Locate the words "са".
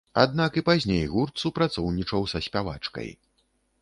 2.33-2.43